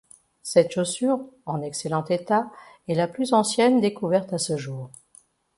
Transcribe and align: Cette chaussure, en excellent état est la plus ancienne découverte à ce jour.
Cette 0.41 0.71
chaussure, 0.71 1.19
en 1.45 1.61
excellent 1.61 2.03
état 2.05 2.49
est 2.87 2.95
la 2.95 3.07
plus 3.07 3.33
ancienne 3.33 3.79
découverte 3.79 4.33
à 4.33 4.39
ce 4.39 4.57
jour. 4.57 4.89